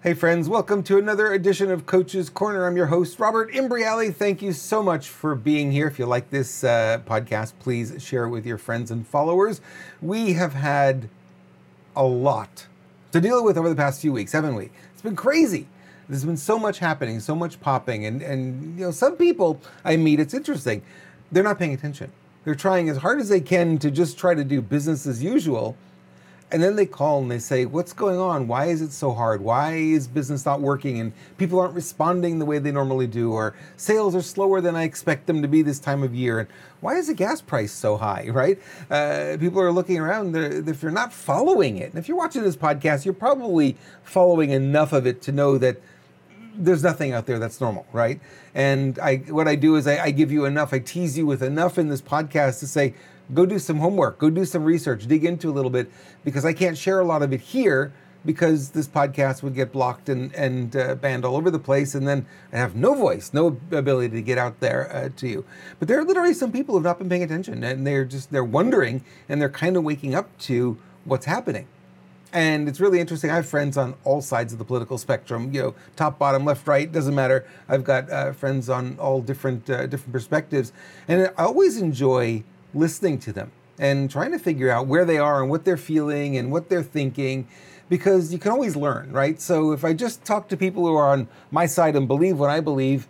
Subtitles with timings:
[0.00, 2.68] Hey, friends, welcome to another edition of Coach's Corner.
[2.68, 4.14] I'm your host, Robert Imbriale.
[4.14, 5.88] Thank you so much for being here.
[5.88, 9.60] If you like this uh, podcast, please share it with your friends and followers.
[10.00, 11.08] We have had
[11.96, 12.68] a lot
[13.10, 14.70] to deal with over the past few weeks, haven't we?
[14.92, 15.66] It's been crazy.
[16.08, 19.96] There's been so much happening, so much popping, and, and you know, some people I
[19.96, 20.80] meet, it's interesting,
[21.32, 22.12] they're not paying attention.
[22.44, 25.76] They're trying as hard as they can to just try to do business as usual
[26.50, 28.48] and then they call and they say, What's going on?
[28.48, 29.42] Why is it so hard?
[29.42, 30.98] Why is business not working?
[31.00, 34.84] And people aren't responding the way they normally do, or sales are slower than I
[34.84, 36.40] expect them to be this time of year.
[36.40, 36.48] And
[36.80, 38.58] why is the gas price so high, right?
[38.90, 40.34] Uh, people are looking around.
[40.36, 44.92] If you're not following it, and if you're watching this podcast, you're probably following enough
[44.92, 45.80] of it to know that
[46.54, 48.20] there's nothing out there that's normal, right?
[48.54, 51.42] And I, what I do is I, I give you enough, I tease you with
[51.42, 52.94] enough in this podcast to say,
[53.34, 55.90] go do some homework, go do some research, dig into a little bit,
[56.24, 57.92] because I can't share a lot of it here
[58.24, 62.06] because this podcast would get blocked and, and uh, banned all over the place, and
[62.06, 65.44] then I have no voice, no ability to get out there uh, to you.
[65.78, 68.30] But there are literally some people who have not been paying attention, and they're just
[68.30, 71.66] they're wondering, and they're kind of waking up to what's happening.
[72.32, 73.30] And it's really interesting.
[73.30, 75.50] I have friends on all sides of the political spectrum.
[75.54, 77.46] You know, top, bottom, left, right doesn't matter.
[77.68, 80.72] I've got uh, friends on all different uh, different perspectives,
[81.06, 82.42] and I always enjoy
[82.78, 86.36] listening to them and trying to figure out where they are and what they're feeling
[86.36, 87.46] and what they're thinking
[87.88, 89.40] because you can always learn, right?
[89.40, 92.50] So if I just talk to people who are on my side and believe what
[92.50, 93.08] I believe,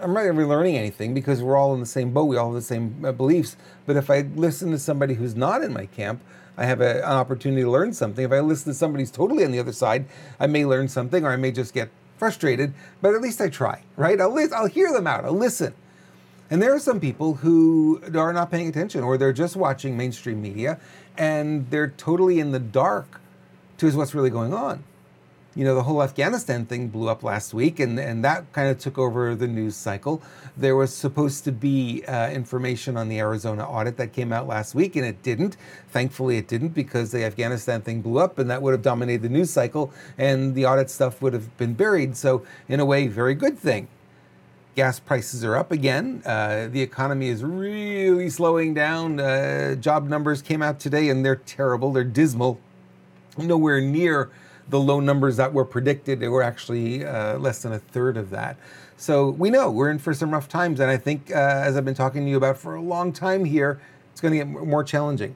[0.00, 2.24] I'm not really learning anything because we're all in the same boat.
[2.24, 3.56] We all have the same uh, beliefs.
[3.86, 6.22] But if I listen to somebody who's not in my camp,
[6.56, 8.24] I have a, an opportunity to learn something.
[8.24, 10.06] If I listen to somebody who's totally on the other side,
[10.38, 12.74] I may learn something or I may just get frustrated.
[13.00, 14.20] But at least I try, right?
[14.20, 15.24] I'll, I'll hear them out.
[15.24, 15.74] I'll listen.
[16.50, 20.40] And there are some people who are not paying attention or they're just watching mainstream
[20.40, 20.78] media
[21.18, 23.20] and they're totally in the dark
[23.78, 24.82] to what's really going on.
[25.54, 28.78] You know, the whole Afghanistan thing blew up last week and, and that kind of
[28.78, 30.22] took over the news cycle.
[30.56, 34.74] There was supposed to be uh, information on the Arizona audit that came out last
[34.74, 35.56] week and it didn't.
[35.90, 39.28] Thankfully, it didn't because the Afghanistan thing blew up and that would have dominated the
[39.28, 42.16] news cycle and the audit stuff would have been buried.
[42.16, 43.88] So, in a way, very good thing
[44.78, 46.22] gas prices are up again.
[46.24, 49.18] Uh, the economy is really slowing down.
[49.18, 52.60] Uh, job numbers came out today and they're terrible, they're dismal.
[53.36, 54.30] Nowhere near
[54.68, 56.20] the low numbers that were predicted.
[56.20, 58.56] They were actually uh, less than a third of that.
[58.96, 60.78] So we know we're in for some rough times.
[60.78, 63.44] And I think, uh, as I've been talking to you about for a long time
[63.44, 63.80] here,
[64.12, 65.34] it's going to get more challenging,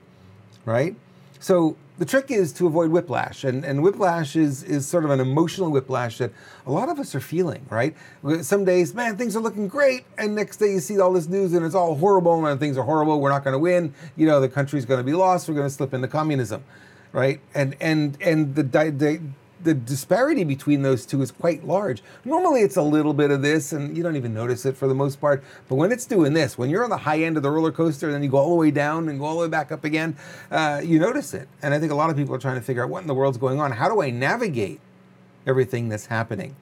[0.64, 0.94] right?
[1.42, 5.18] So the trick is to avoid whiplash, and, and whiplash is, is sort of an
[5.18, 6.30] emotional whiplash that
[6.68, 7.96] a lot of us are feeling, right?
[8.42, 11.52] Some days, man, things are looking great, and next day you see all this news
[11.52, 14.40] and it's all horrible, and things are horrible, we're not going to win, you know,
[14.40, 16.62] the country's going to be lost, we're going to slip into communism,
[17.10, 17.40] right?
[17.54, 19.20] And and and the, the
[19.62, 22.02] the disparity between those two is quite large.
[22.24, 24.94] Normally, it's a little bit of this, and you don't even notice it for the
[24.94, 25.42] most part.
[25.68, 28.06] But when it's doing this, when you're on the high end of the roller coaster,
[28.06, 29.84] and then you go all the way down and go all the way back up
[29.84, 30.16] again,
[30.50, 31.48] uh, you notice it.
[31.62, 33.14] And I think a lot of people are trying to figure out what in the
[33.14, 33.72] world's going on.
[33.72, 34.80] How do I navigate
[35.46, 36.56] everything that's happening?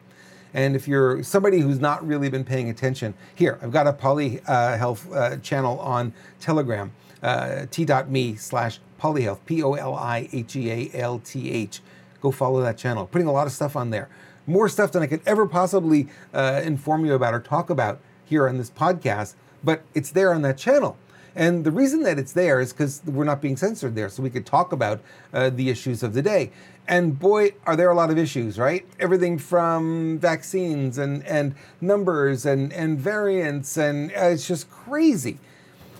[0.52, 4.40] And if you're somebody who's not really been paying attention, here, I've got a poly
[4.46, 10.56] uh, health uh, channel on Telegram, uh, t.me slash polihealth, P O L I H
[10.56, 11.80] E A L T H
[12.20, 13.06] go follow that channel.
[13.06, 14.08] Putting a lot of stuff on there.
[14.46, 18.48] More stuff than I could ever possibly uh, inform you about or talk about here
[18.48, 20.96] on this podcast, but it's there on that channel.
[21.34, 24.30] And the reason that it's there is because we're not being censored there, so we
[24.30, 25.00] could talk about
[25.32, 26.50] uh, the issues of the day.
[26.88, 28.84] And boy, are there a lot of issues, right?
[28.98, 35.38] Everything from vaccines and, and numbers and, and variants, and uh, it's just crazy.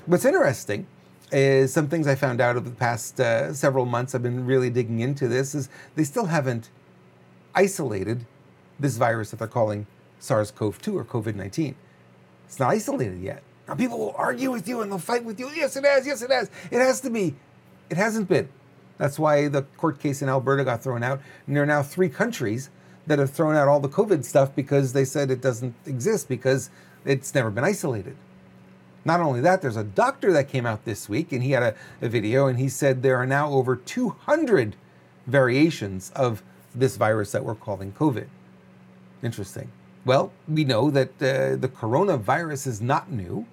[0.07, 0.87] What's interesting
[1.33, 4.15] is some things I found out over the past uh, several months.
[4.15, 5.55] I've been really digging into this.
[5.55, 6.71] Is they still haven't
[7.55, 8.27] isolated
[8.79, 9.87] this virus that they're calling
[10.19, 11.75] SARS-CoV-2 or COVID-19.
[12.47, 13.43] It's not isolated yet.
[13.69, 15.51] Now people will argue with you and they'll fight with you.
[15.55, 16.07] Yes, it has.
[16.07, 16.51] Yes, it has.
[16.71, 17.35] It has to be.
[17.89, 18.49] It hasn't been.
[18.99, 21.21] That's why the court case in Alberta got thrown out.
[21.47, 22.71] And there are now three countries
[23.07, 26.71] that have thrown out all the COVID stuff because they said it doesn't exist because
[27.05, 28.17] it's never been isolated.
[29.05, 31.75] Not only that, there's a doctor that came out this week and he had a,
[32.03, 34.77] a video and he said there are now over 200
[35.27, 36.43] variations of
[36.75, 38.27] this virus that we're calling COVID.
[39.23, 39.71] Interesting.
[40.05, 43.47] Well, we know that uh, the coronavirus is not new.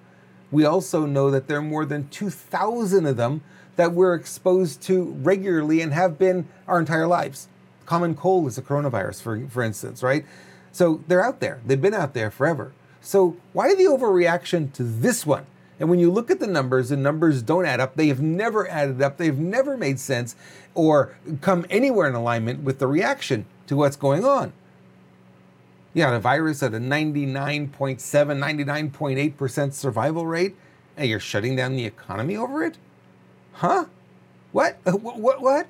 [0.50, 3.42] We also know that there are more than 2,000 of them
[3.76, 7.48] that we're exposed to regularly and have been our entire lives.
[7.86, 10.24] Common cold is a coronavirus, for, for instance, right?
[10.72, 11.60] So they're out there.
[11.66, 12.72] They've been out there forever.
[13.00, 15.46] So why the overreaction to this one?
[15.80, 17.94] And when you look at the numbers, the numbers don't add up.
[17.94, 19.16] They have never added up.
[19.16, 20.34] They've never made sense
[20.74, 24.52] or come anywhere in alignment with the reaction to what's going on.
[25.94, 30.56] You got a virus at a 99.7, 99.8% survival rate,
[30.96, 32.76] and you're shutting down the economy over it?
[33.54, 33.86] Huh?
[34.52, 34.78] What?
[34.84, 35.18] What?
[35.18, 35.40] What?
[35.40, 35.66] what?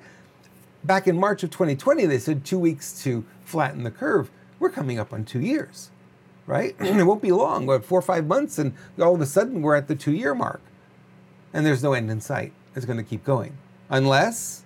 [0.83, 4.29] Back in March of 2020, they said two weeks to flatten the curve.
[4.59, 5.89] We're coming up on two years,
[6.49, 6.75] right?
[6.79, 9.75] it won't be long, but four or five months, and all of a sudden we're
[9.75, 10.61] at the two year mark.
[11.53, 12.51] And there's no end in sight.
[12.75, 13.57] It's going to keep going.
[13.89, 14.63] Unless,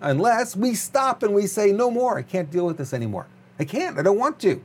[0.00, 3.26] unless we stop and we say, no more, I can't deal with this anymore.
[3.58, 4.62] I can't, I don't want to.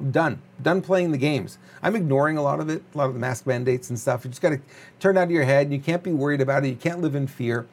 [0.00, 0.42] I'm done.
[0.62, 1.58] Done playing the games.
[1.82, 4.24] I'm ignoring a lot of it, a lot of the mask mandates and stuff.
[4.24, 4.60] You just got to
[5.00, 5.72] turn out of your head.
[5.72, 6.68] You can't be worried about it.
[6.68, 7.66] You can't live in fear.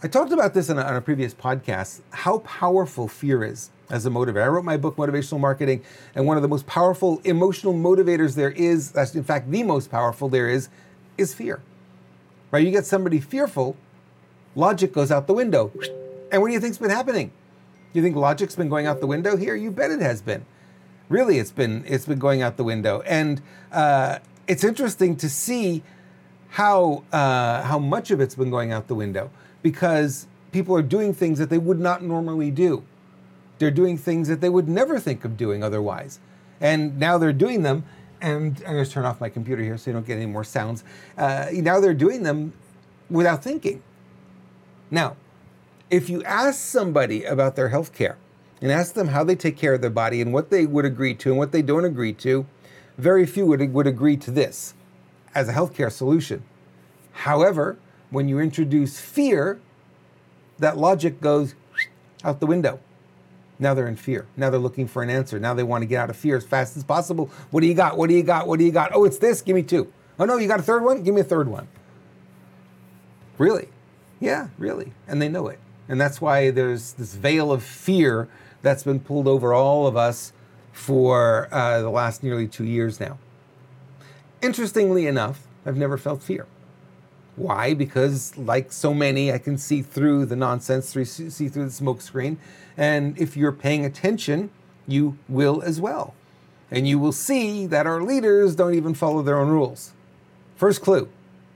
[0.00, 4.06] I talked about this on a, on a previous podcast how powerful fear is as
[4.06, 4.44] a motivator.
[4.44, 5.82] I wrote my book, Motivational Marketing,
[6.14, 9.90] and one of the most powerful emotional motivators there is, that's in fact the most
[9.90, 10.68] powerful there is,
[11.16, 11.60] is fear.
[12.52, 12.64] Right?
[12.64, 13.76] You get somebody fearful,
[14.54, 15.72] logic goes out the window.
[16.30, 17.32] And what do you think's been happening?
[17.92, 19.56] You think logic's been going out the window here?
[19.56, 20.46] You bet it has been.
[21.08, 23.40] Really, it's been it's been going out the window, and
[23.72, 25.82] uh, it's interesting to see
[26.50, 29.30] how uh, how much of it's been going out the window
[29.68, 32.82] because people are doing things that they would not normally do.
[33.58, 36.20] They're doing things that they would never think of doing otherwise.
[36.58, 37.84] And now they're doing them.
[38.22, 40.42] And I'm going to turn off my computer here so you don't get any more
[40.42, 40.84] sounds.
[41.18, 42.54] Uh, now they're doing them
[43.10, 43.82] without thinking.
[44.90, 45.16] Now,
[45.90, 48.16] if you ask somebody about their health care
[48.62, 51.14] and ask them how they take care of their body and what they would agree
[51.16, 52.46] to and what they don't agree to,
[52.96, 54.72] very few would, would agree to this
[55.34, 56.42] as a healthcare solution.
[57.12, 57.76] However,
[58.10, 59.60] when you introduce fear,
[60.58, 61.54] that logic goes
[62.24, 62.80] out the window.
[63.58, 64.26] Now they're in fear.
[64.36, 65.38] Now they're looking for an answer.
[65.38, 67.30] Now they want to get out of fear as fast as possible.
[67.50, 67.98] What do you got?
[67.98, 68.46] What do you got?
[68.46, 68.92] What do you got?
[68.94, 69.42] Oh, it's this.
[69.42, 69.92] Give me two.
[70.18, 71.02] Oh, no, you got a third one?
[71.02, 71.68] Give me a third one.
[73.36, 73.68] Really?
[74.20, 74.92] Yeah, really.
[75.06, 75.58] And they know it.
[75.88, 78.28] And that's why there's this veil of fear
[78.62, 80.32] that's been pulled over all of us
[80.72, 83.18] for uh, the last nearly two years now.
[84.42, 86.46] Interestingly enough, I've never felt fear.
[87.38, 87.74] Why?
[87.74, 92.38] Because, like so many, I can see through the nonsense, see through the smoke screen.
[92.76, 94.50] And if you're paying attention,
[94.86, 96.14] you will as well.
[96.70, 99.92] And you will see that our leaders don't even follow their own rules.
[100.56, 101.08] First clue.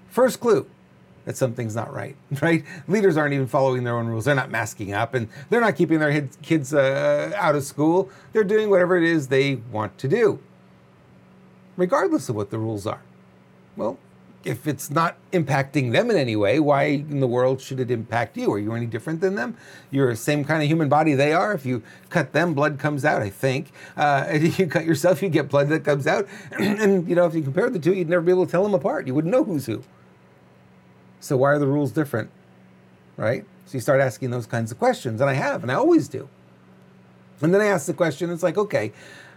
[0.09, 0.67] First clue
[1.25, 2.65] that something's not right, right?
[2.89, 4.25] Leaders aren't even following their own rules.
[4.25, 8.11] They're not masking up and they're not keeping their kids uh, out of school.
[8.33, 10.41] They're doing whatever it is they want to do,
[11.77, 13.03] regardless of what the rules are.
[13.77, 13.99] Well,
[14.45, 18.37] if it's not impacting them in any way, why in the world should it impact
[18.37, 18.53] you?
[18.53, 19.57] Are you any different than them?
[19.91, 21.53] You're the same kind of human body they are.
[21.53, 23.73] If you cut them, blood comes out, I think.
[23.97, 26.27] Uh, if you cut yourself, you get blood that comes out.
[26.53, 28.75] and, you know, if you compare the two, you'd never be able to tell them
[28.75, 29.07] apart.
[29.07, 29.83] You wouldn't know who's who.
[31.21, 32.31] So why are the rules different?
[33.17, 33.45] Right?
[33.67, 35.21] So you start asking those kinds of questions.
[35.21, 36.29] And I have, and I always do.
[37.41, 38.93] And then I ask the question, it's like, okay,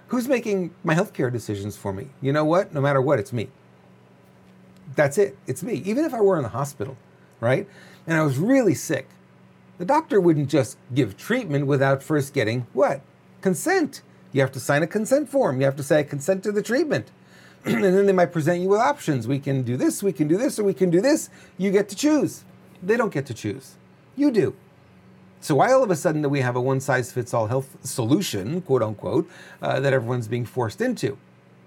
[0.07, 2.09] who's making my healthcare decisions for me?
[2.21, 2.73] You know what?
[2.73, 3.49] No matter what, it's me
[4.93, 5.37] that's it.
[5.47, 5.81] It's me.
[5.85, 6.97] Even if I were in the hospital,
[7.39, 7.67] right?
[8.05, 9.07] And I was really sick,
[9.77, 13.01] the doctor wouldn't just give treatment without first getting what?
[13.41, 14.01] Consent.
[14.31, 15.59] You have to sign a consent form.
[15.59, 17.11] You have to say, I consent to the treatment.
[17.65, 19.27] and then they might present you with options.
[19.27, 21.29] We can do this, we can do this, or we can do this.
[21.57, 22.43] You get to choose.
[22.81, 23.75] They don't get to choose.
[24.15, 24.55] You do.
[25.41, 27.77] So why all of a sudden do we have a one size fits all health
[27.83, 29.29] solution, quote unquote,
[29.61, 31.17] uh, that everyone's being forced into?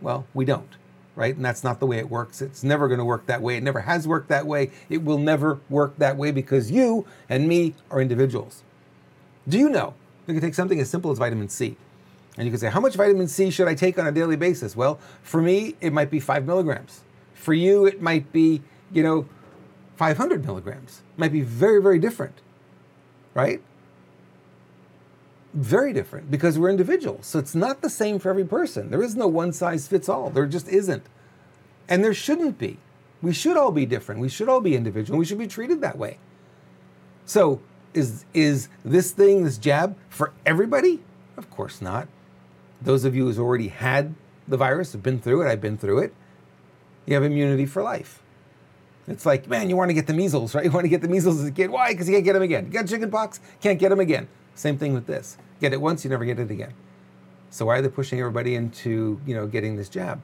[0.00, 0.76] Well, we don't
[1.18, 1.34] right?
[1.34, 2.40] And that's not the way it works.
[2.40, 3.56] It's never going to work that way.
[3.56, 4.70] It never has worked that way.
[4.88, 8.62] It will never work that way because you and me are individuals.
[9.48, 9.94] Do you know
[10.28, 11.76] you can take something as simple as vitamin C?
[12.36, 14.76] And you can say, how much vitamin C should I take on a daily basis?
[14.76, 17.00] Well, for me, it might be five milligrams.
[17.34, 19.26] For you, it might be, you know,
[19.96, 21.02] 500 milligrams.
[21.14, 22.36] It might be very, very different,
[23.34, 23.60] right?
[25.54, 27.26] Very different because we're individuals.
[27.26, 28.90] So it's not the same for every person.
[28.90, 30.30] There is no one size fits all.
[30.30, 31.04] There just isn't.
[31.88, 32.78] And there shouldn't be.
[33.22, 34.20] We should all be different.
[34.20, 35.18] We should all be individual.
[35.18, 36.18] We should be treated that way.
[37.24, 37.60] So
[37.94, 41.00] is is this thing, this jab, for everybody?
[41.36, 42.08] Of course not.
[42.80, 44.14] Those of you who's already had
[44.46, 45.50] the virus have been through it.
[45.50, 46.14] I've been through it.
[47.06, 48.22] You have immunity for life.
[49.08, 50.64] It's like, man, you want to get the measles, right?
[50.64, 51.70] You want to get the measles as a kid.
[51.70, 51.92] Why?
[51.92, 52.66] Because you can't get them again.
[52.66, 54.28] You got chicken pox, can't get them again.
[54.58, 55.38] Same thing with this.
[55.60, 56.74] Get it once, you never get it again.
[57.48, 60.20] So why are they pushing everybody into, you know, getting this jab?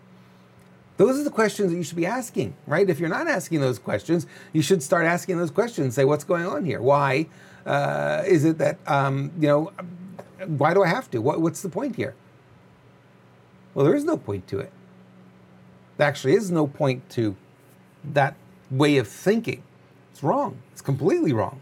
[0.96, 2.90] Those are the questions that you should be asking, right?
[2.90, 5.94] If you're not asking those questions, you should start asking those questions.
[5.94, 6.82] Say, what's going on here?
[6.82, 7.28] Why
[7.64, 9.72] uh, is it that, um, you know,
[10.46, 11.18] why do I have to?
[11.18, 12.16] What, what's the point here?
[13.72, 14.72] Well, there is no point to it.
[15.96, 17.36] There actually is no point to
[18.12, 18.34] that
[18.68, 19.62] way of thinking.
[20.12, 20.58] It's wrong.
[20.72, 21.60] It's completely wrong.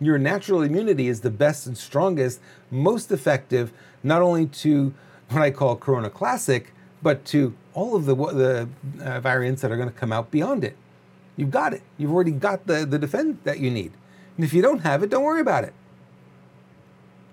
[0.00, 2.40] Your natural immunity is the best and strongest,
[2.70, 4.94] most effective, not only to
[5.30, 8.68] what I call Corona Classic, but to all of the, the
[9.04, 10.76] uh, variants that are going to come out beyond it.
[11.36, 11.82] You've got it.
[11.96, 13.92] You've already got the, the defense that you need.
[14.36, 15.72] And if you don't have it, don't worry about it.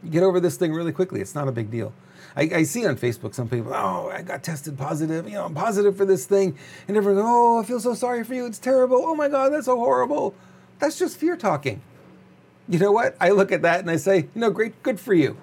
[0.03, 1.22] You get over this thing really quickly.
[1.22, 1.93] It's not a big deal.
[2.36, 5.25] I, I, see on Facebook some people, oh, I got tested positive.
[5.25, 6.57] You know, I'm positive for this thing.
[6.88, 8.45] And everyone oh, I feel so sorry for you.
[8.45, 9.01] It's terrible.
[9.03, 10.36] Oh my God, that's so horrible.
[10.79, 11.81] That's just fear talking.
[12.67, 13.15] You know what?
[13.22, 15.38] I look at that and I say, you know, great, good for you.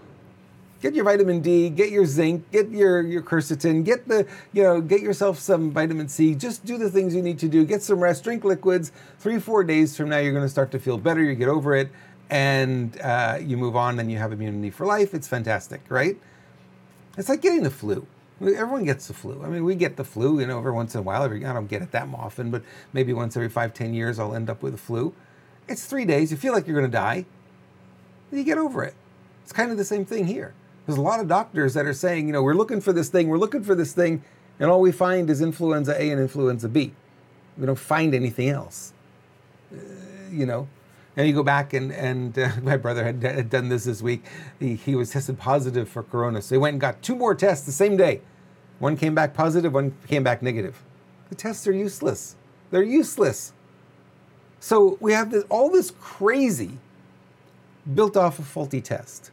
[0.81, 4.81] Get your vitamin D, get your zinc, get your, your quercetin, get the, you know,
[4.81, 6.35] get yourself some vitamin C.
[6.35, 7.65] Just do the things you need to do.
[7.65, 8.91] Get some rest, drink liquids.
[9.21, 11.23] Three, four days from now, you're going to start to feel better.
[11.23, 11.91] You get over it
[12.31, 15.15] and uh, you move on and you have immunity for life.
[15.15, 16.17] It's fantastic, right?
[17.17, 18.05] It's like getting the flu.
[18.41, 19.41] Everyone gets the flu.
[19.45, 21.23] I mean, we get the flu, you know, every once in a while.
[21.23, 24.35] Every, I don't get it that often, but maybe once every five, ten years, I'll
[24.35, 25.15] end up with a flu.
[25.73, 26.31] It's three days.
[26.31, 27.25] You feel like you're going to die.
[28.31, 28.95] You get over it.
[29.43, 30.53] It's kind of the same thing here.
[30.87, 33.29] There's a lot of doctors that are saying, you know, we're looking for this thing,
[33.29, 34.23] we're looking for this thing,
[34.61, 36.93] and all we find is influenza A and influenza B.
[37.57, 38.93] We don't find anything else.
[39.73, 39.79] Uh,
[40.31, 40.69] you know,
[41.17, 44.25] and you go back and and uh, my brother had, had, done this this week.
[44.61, 47.65] He, he was tested positive for corona, so he went and got two more tests
[47.65, 48.21] the same day.
[48.79, 50.83] One came back positive, one came back negative.
[51.31, 52.37] The tests are useless.
[52.71, 53.55] They're useless.
[54.63, 56.79] So we have this, all this crazy
[57.95, 59.33] built off a faulty test.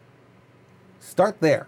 [1.00, 1.68] Start there.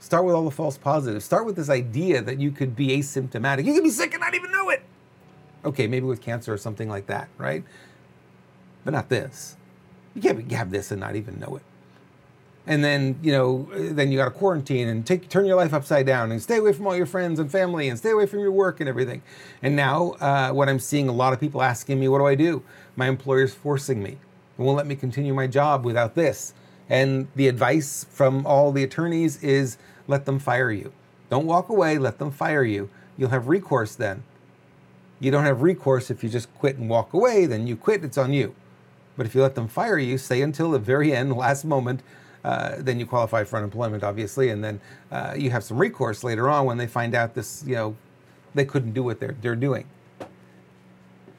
[0.00, 1.26] Start with all the false positives.
[1.26, 3.66] Start with this idea that you could be asymptomatic.
[3.66, 4.82] You could be sick and not even know it.
[5.66, 7.62] Okay, maybe with cancer or something like that, right?
[8.88, 9.54] but not this.
[10.14, 11.62] You can't have this and not even know it.
[12.68, 16.04] And then, you know, then you got to quarantine and take turn your life upside
[16.04, 18.52] down and stay away from all your friends and family and stay away from your
[18.52, 19.22] work and everything.
[19.62, 22.34] And now, uh, what I'm seeing a lot of people asking me, what do I
[22.34, 22.62] do?
[22.94, 24.18] My employer's forcing me.
[24.58, 26.52] It won't let me continue my job without this.
[26.90, 30.92] And the advice from all the attorneys is let them fire you.
[31.30, 32.90] Don't walk away, let them fire you.
[33.16, 34.24] You'll have recourse then.
[35.20, 38.18] You don't have recourse if you just quit and walk away, then you quit, it's
[38.18, 38.54] on you.
[39.16, 42.02] But if you let them fire you, stay until the very end, last moment,
[42.48, 44.80] uh, then you qualify for unemployment, obviously, and then
[45.12, 47.94] uh, you have some recourse later on when they find out this, you know,
[48.54, 49.84] they couldn't do what they're, they're doing.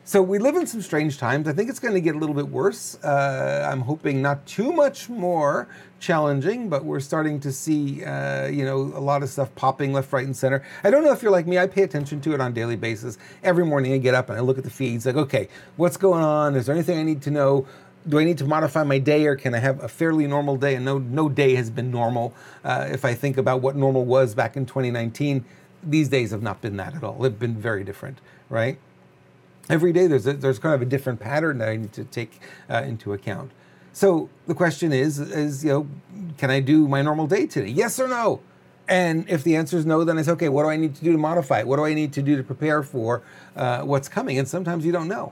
[0.04, 1.48] So we live in some strange times.
[1.48, 2.98] I think it's going to get a little bit worse.
[3.04, 5.68] Uh, I'm hoping not too much more
[6.00, 10.12] challenging, but we're starting to see, uh, you know, a lot of stuff popping left,
[10.14, 10.64] right, and center.
[10.84, 11.60] I don't know if you're like me.
[11.60, 13.20] I pay attention to it on a daily basis.
[13.44, 15.06] Every morning I get up and I look at the feeds.
[15.06, 16.56] Like, okay, what's going on?
[16.56, 17.68] Is there anything I need to know?
[18.10, 20.76] Do I need to modify my day or can I have a fairly normal day?
[20.76, 22.34] And no, no day has been normal.
[22.64, 25.46] Uh, if I think about what normal was back in 2019,
[25.84, 27.20] these days have not been that at all.
[27.20, 28.80] They've been very different, right?
[29.70, 32.42] every day there's a, there's kind of a different pattern that I need to take
[32.70, 33.52] uh, into account.
[33.94, 35.88] So the question is is you know
[36.38, 37.70] can I do my normal day today?
[37.70, 38.42] Yes or no?
[38.88, 40.50] And if the answer is no, then it's okay.
[40.50, 41.68] What do I need to do to modify it?
[41.68, 43.22] What do I need to do to prepare for
[43.56, 44.40] uh, what's coming?
[44.40, 45.32] And sometimes you don't know.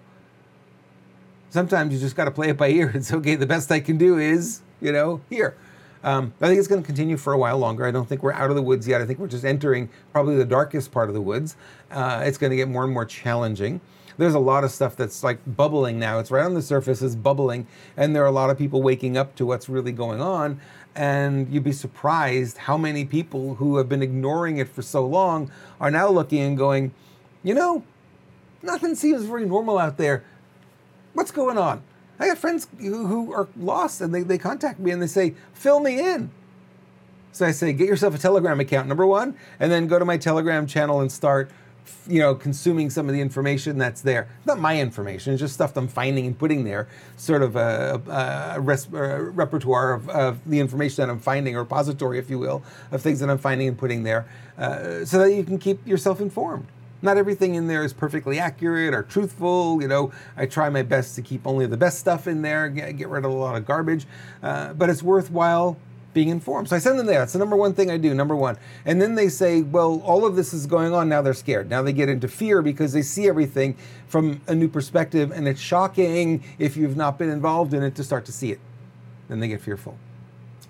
[1.50, 2.92] Sometimes you just got to play it by ear.
[2.96, 3.36] It's okay.
[3.36, 5.56] The best I can do is you know here.
[6.04, 7.86] Um, I think it's going to continue for a while longer.
[7.86, 9.02] I don't think we're out of the woods yet.
[9.02, 11.58] I think we're just entering probably the darkest part of the woods.
[11.90, 13.82] Uh, it's going to get more and more challenging
[14.18, 16.20] there's a lot of stuff that's like bubbling now.
[16.20, 19.18] It's right on the surface, it's bubbling, and there are a lot of people waking
[19.18, 20.60] up to what's really going on.
[20.96, 25.52] And you'd be surprised how many people who have been ignoring it for so long
[25.80, 26.92] are now looking and going,
[27.44, 27.84] you know,
[28.64, 30.24] nothing seems very normal out there.
[31.18, 31.82] What's going on?
[32.20, 35.34] I got friends who, who are lost and they, they contact me and they say,
[35.52, 36.30] fill me in.
[37.32, 40.18] So I say, get yourself a Telegram account, number one, and then go to my
[40.18, 41.50] Telegram channel and start
[42.08, 44.28] you know, consuming some of the information that's there.
[44.46, 48.62] Not my information, it's just stuff I'm finding and putting there, sort of a, a,
[48.62, 52.62] res, a repertoire of, of, the information that I'm finding, a repository, if you will,
[52.92, 54.28] of things that I'm finding and putting there,
[54.60, 56.68] uh, so that you can keep yourself informed.
[57.02, 59.82] Not everything in there is perfectly accurate or truthful.
[59.82, 62.98] You know, I try my best to keep only the best stuff in there, get,
[62.98, 64.08] get rid of a lot of garbage,
[64.42, 65.78] uh, but it's worthwhile
[66.14, 66.68] being informed.
[66.70, 67.20] So I send them there.
[67.20, 68.58] That's the number one thing I do, number one.
[68.86, 71.08] And then they say, well, all of this is going on.
[71.08, 71.70] Now they're scared.
[71.70, 73.78] Now they get into fear because they see everything
[74.08, 75.32] from a new perspective.
[75.32, 78.60] And it's shocking if you've not been involved in it to start to see it.
[79.30, 79.96] Then they get fearful.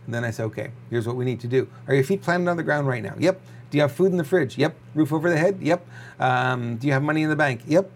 [0.06, 1.70] And then I say, okay, here's what we need to do.
[1.88, 3.16] Are your feet planted on the ground right now?
[3.18, 3.40] Yep.
[3.70, 4.58] Do you have food in the fridge?
[4.58, 4.76] Yep.
[4.96, 5.60] Roof over the head?
[5.62, 5.86] Yep.
[6.20, 7.62] Um, do you have money in the bank?
[7.68, 7.92] Yep.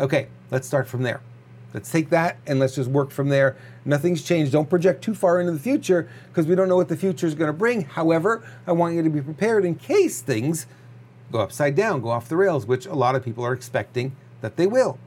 [0.00, 1.20] Okay, let's start from there.
[1.74, 3.56] Let's take that and let's just work from there.
[3.84, 4.52] Nothing's changed.
[4.52, 7.34] Don't project too far into the future because we don't know what the future is
[7.34, 7.82] going to bring.
[7.82, 10.66] However, I want you to be prepared in case things
[11.30, 14.56] go upside down, go off the rails, which a lot of people are expecting that
[14.56, 14.98] they will.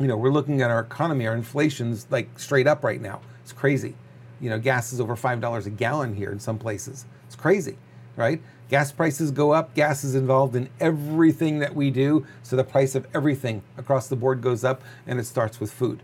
[0.00, 3.20] You know, we're looking at our economy, our inflation's like straight up right now.
[3.42, 3.94] It's crazy.
[4.40, 7.04] You know, gas is over $5 a gallon here in some places.
[7.26, 7.76] It's crazy,
[8.16, 8.40] right?
[8.68, 9.74] Gas prices go up.
[9.74, 12.26] Gas is involved in everything that we do.
[12.42, 16.02] So the price of everything across the board goes up, and it starts with food,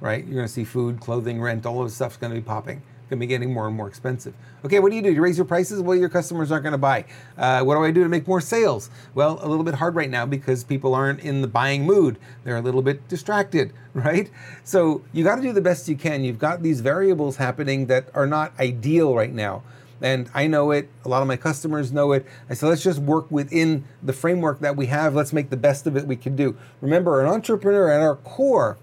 [0.00, 0.24] right?
[0.26, 2.82] You're to see food, clothing, rent, all of this stuff's to be popping.
[3.08, 4.32] Going to be getting more and more expensive.
[4.64, 5.12] Okay, what do you do?
[5.12, 5.82] You raise your prices?
[5.82, 7.04] Well, your customers aren't going to buy.
[7.36, 8.88] Uh, what do I do to make more sales?
[9.14, 12.18] Well, a little bit hard right now because people aren't in the buying mood.
[12.42, 14.30] They're a little bit distracted, right?
[14.64, 16.24] So you got to do the best you can.
[16.24, 19.62] You've got these variables happening that are not ideal right now
[20.02, 20.88] and I know it.
[21.04, 22.26] A lot of my customers know it.
[22.50, 25.14] I said, let's just work within the framework that we have.
[25.14, 26.56] Let's make the best of it we can do.
[26.80, 28.78] Remember, an entrepreneur at our core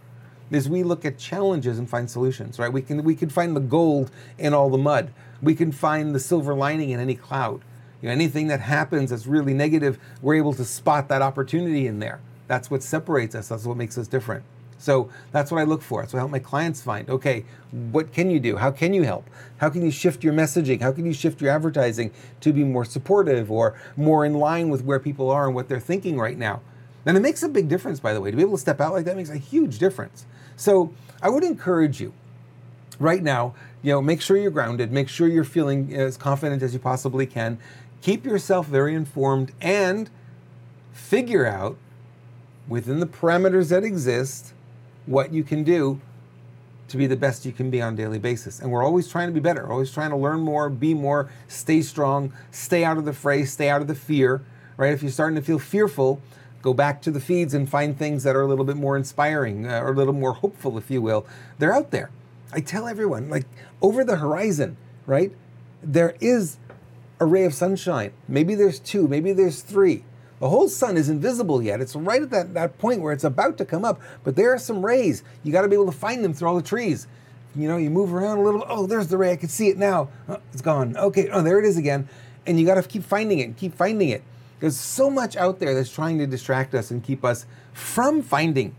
[0.50, 2.72] is we look at challenges and find solutions, right?
[2.72, 5.14] We can we can find the gold in all the mud.
[5.42, 7.62] We can find the silver lining in any cloud.
[8.02, 12.00] You know, anything that happens that's really negative, we're able to spot that opportunity in
[12.00, 12.20] there.
[12.48, 13.50] That's what separates us.
[13.50, 14.44] That's what makes us different.
[14.80, 16.02] So that's what I look for.
[16.02, 17.10] That's what I help my clients find.
[17.10, 17.46] Okay,
[17.92, 18.56] what can you do?
[18.56, 19.30] How can you help?
[19.58, 20.82] How can you shift your messaging?
[20.82, 24.84] How can you shift your advertising to be more supportive or more in line with
[24.84, 26.62] where people are and what they're thinking right now?
[27.06, 28.32] And it makes a big difference, by the way.
[28.32, 30.26] To be able to step out like that makes a huge difference.
[30.56, 32.14] So I would encourage you
[33.00, 36.74] right now, you know, make sure you're grounded, make sure you're feeling as confident as
[36.74, 37.58] you possibly can.
[38.02, 40.10] Keep yourself very informed and
[40.94, 41.78] figure out
[42.68, 44.54] within the parameters that exist
[45.10, 46.00] what you can do
[46.88, 48.60] to be the best you can be on a daily basis.
[48.60, 51.82] And we're always trying to be better, always trying to learn more, be more, stay
[51.82, 54.44] strong, stay out of the fray, stay out of the fear,
[54.78, 54.94] right?
[54.94, 56.22] If you're starting to feel fearful,
[56.62, 59.66] go back to the feeds and find things that are a little bit more inspiring
[59.66, 61.26] uh, or a little more hopeful, if you will.
[61.58, 62.12] They're out there.
[62.54, 63.46] I tell everyone, like
[63.82, 65.32] over the horizon, right?
[65.82, 66.58] There is
[67.20, 68.14] a ray of sunshine.
[68.28, 70.04] Maybe there's two, maybe there's three.
[70.40, 71.82] The whole sun is invisible yet.
[71.82, 74.58] It's right at that, that point where it's about to come up, but there are
[74.58, 75.24] some rays.
[75.44, 77.08] You got to be able to find them through all the trees.
[77.56, 78.64] You know, you move around a little.
[78.68, 79.32] Oh, there's the ray.
[79.32, 80.10] I can see it now.
[80.30, 80.96] Oh, it's gone.
[80.96, 81.30] Okay.
[81.30, 82.08] Oh, there it is again.
[82.46, 84.24] And you got to keep finding it keep finding it.
[84.60, 88.76] There's so much out there that's trying to distract us and keep us from finding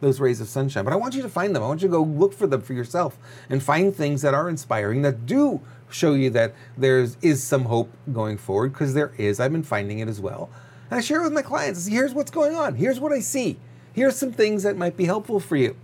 [0.00, 0.84] those rays of sunshine.
[0.84, 1.62] But I want you to find them.
[1.62, 3.16] I want you to go look for them for yourself
[3.48, 7.92] and find things that are inspiring that do show you that there is some hope
[8.12, 9.38] going forward because there is.
[9.40, 10.50] I've been finding it as well.
[10.94, 11.86] I share it with my clients.
[11.86, 12.76] Here's what's going on.
[12.76, 13.58] Here's what I see.
[13.92, 15.76] Here's some things that might be helpful for you.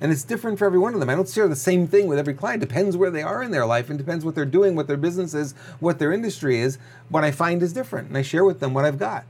[0.00, 1.10] And it's different for every one of them.
[1.10, 2.60] I don't share the same thing with every client.
[2.60, 5.34] Depends where they are in their life and depends what they're doing, what their business
[5.34, 6.78] is, what their industry is.
[7.10, 8.08] What I find is different.
[8.08, 9.24] And I share with them what I've got.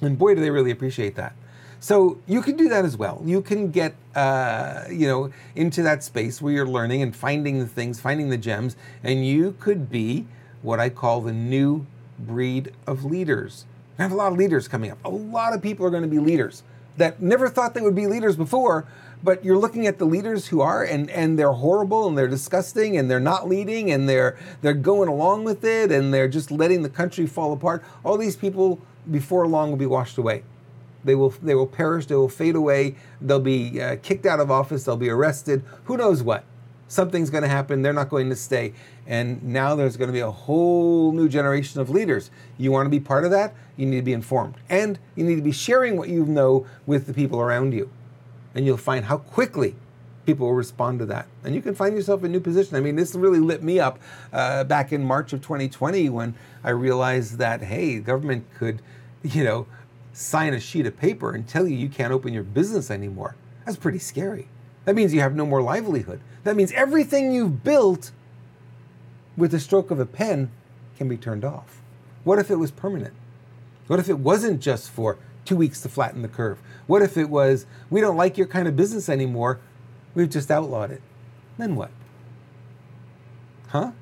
[0.00, 1.34] And boy, do they really appreciate that.
[1.80, 3.20] So you can do that as well.
[3.24, 7.66] You can get, uh, you know, into that space where you're learning and finding the
[7.66, 10.28] things, finding the gems, and you could be
[10.62, 11.86] what I call the new
[12.26, 13.66] breed of leaders.
[13.98, 14.98] I have a lot of leaders coming up.
[15.04, 16.62] A lot of people are going to be leaders
[16.96, 18.86] that never thought they would be leaders before,
[19.22, 22.96] but you're looking at the leaders who are and and they're horrible and they're disgusting
[22.96, 26.82] and they're not leading and they're they're going along with it and they're just letting
[26.82, 27.84] the country fall apart.
[28.04, 28.80] All these people
[29.10, 30.42] before long will be washed away.
[31.04, 34.50] They will they will perish, they will fade away, they'll be uh, kicked out of
[34.50, 36.44] office, they'll be arrested, who knows what
[36.92, 37.80] something's going to happen.
[37.80, 38.74] They're not going to stay.
[39.06, 42.30] And now there's going to be a whole new generation of leaders.
[42.58, 43.54] You want to be part of that?
[43.76, 44.56] You need to be informed.
[44.68, 47.90] And you need to be sharing what you know with the people around you.
[48.54, 49.74] And you'll find how quickly
[50.26, 51.26] people will respond to that.
[51.42, 52.76] And you can find yourself in a new position.
[52.76, 53.98] I mean, this really lit me up
[54.32, 58.82] uh, back in March of 2020 when I realized that, hey, government could,
[59.22, 59.66] you know,
[60.12, 63.34] sign a sheet of paper and tell you you can't open your business anymore.
[63.64, 64.48] That's pretty scary.
[64.84, 66.20] That means you have no more livelihood.
[66.44, 68.10] That means everything you've built
[69.36, 70.50] with the stroke of a pen
[70.96, 71.80] can be turned off.
[72.24, 73.14] What if it was permanent?
[73.86, 76.58] What if it wasn't just for two weeks to flatten the curve?
[76.86, 79.60] What if it was, we don't like your kind of business anymore,
[80.14, 81.02] we've just outlawed it?
[81.58, 81.90] Then what?
[83.68, 83.92] Huh?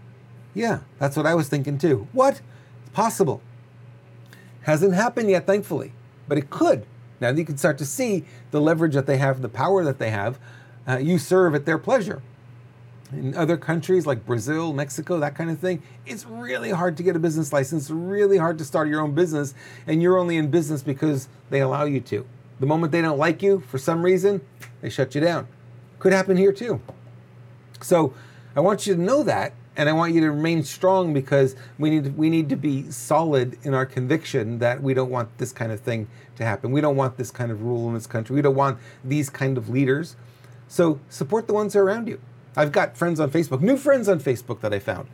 [0.55, 2.09] Yeah, that's what I was thinking too.
[2.13, 2.41] What?
[2.83, 3.41] It's possible.
[4.63, 5.93] Hasn't happened yet, thankfully,
[6.29, 6.87] but it could.
[7.21, 10.11] Now you can start to see the leverage that they have, the power that they
[10.11, 10.39] have.
[10.91, 12.21] Uh, you serve at their pleasure
[13.13, 17.15] in other countries like Brazil, Mexico, that kind of thing, it's really hard to get
[17.15, 19.55] a business license, really hard to start your own business,
[19.87, 22.27] and you're only in business because they allow you to.
[22.59, 24.41] The moment they don't like you for some reason,
[24.81, 25.47] they shut you down.
[25.99, 26.81] Could happen here too.
[27.81, 28.13] So
[28.57, 31.91] I want you to know that, and I want you to remain strong because we
[31.91, 35.73] need we need to be solid in our conviction that we don't want this kind
[35.73, 36.73] of thing to happen.
[36.73, 38.35] We don't want this kind of rule in this country.
[38.37, 40.17] We don't want these kind of leaders.
[40.71, 42.21] So support the ones around you.
[42.57, 45.09] I've got friends on Facebook, new friends on Facebook that I found.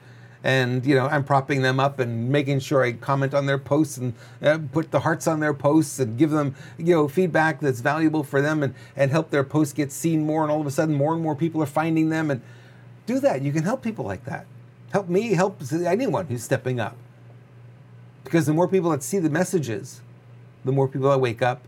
[0.45, 3.97] and you know I'm propping them up and making sure I comment on their posts
[3.97, 7.81] and uh, put the hearts on their posts and give them you know feedback that's
[7.81, 10.43] valuable for them and and help their posts get seen more.
[10.43, 12.31] And all of a sudden more and more people are finding them.
[12.31, 12.43] And
[13.07, 13.41] do that.
[13.41, 14.47] You can help people like that.
[14.93, 16.97] Help me help anyone who's stepping up.
[18.25, 20.03] Because the more people that see the messages
[20.67, 21.63] the more people that wake up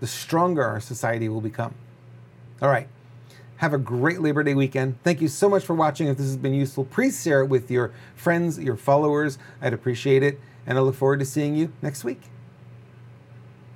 [0.00, 1.74] the stronger our society will become.
[2.60, 2.88] All right
[3.56, 5.02] have a great Labor Day weekend.
[5.02, 6.08] Thank you so much for watching.
[6.08, 9.38] If this has been useful, please share it with your friends, your followers.
[9.62, 10.40] I'd appreciate it.
[10.66, 12.33] And I look forward to seeing you next week.